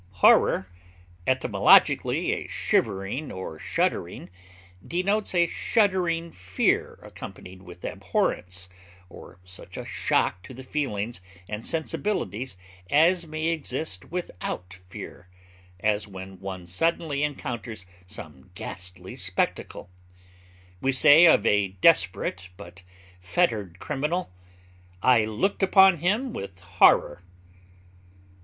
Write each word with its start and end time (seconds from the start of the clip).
Horror 0.25 0.65
(etymologically 1.27 2.31
a 2.31 2.47
shivering 2.47 3.31
or 3.31 3.59
shuddering) 3.59 4.31
denotes 4.83 5.35
a 5.35 5.45
shuddering 5.45 6.31
fear 6.31 6.97
accompanied 7.03 7.61
with 7.61 7.85
abhorrence 7.85 8.67
or 9.09 9.37
such 9.43 9.77
a 9.77 9.85
shock 9.85 10.41
to 10.41 10.55
the 10.55 10.63
feelings 10.63 11.21
and 11.47 11.63
sensibilities 11.63 12.57
as 12.89 13.27
may 13.27 13.49
exist 13.49 14.05
without 14.09 14.73
fear, 14.87 15.27
as 15.79 16.07
when 16.07 16.39
one 16.39 16.65
suddenly 16.65 17.21
encounters 17.21 17.85
some 18.07 18.49
ghastly 18.55 19.15
spectacle; 19.15 19.87
we 20.81 20.91
say 20.91 21.27
of 21.27 21.45
a 21.45 21.67
desperate 21.79 22.49
but 22.57 22.81
fettered 23.21 23.77
criminal, 23.77 24.31
"I 25.03 25.25
looked 25.25 25.61
upon 25.61 25.97
him 25.97 26.33
with 26.33 26.59
horror." 26.61 27.21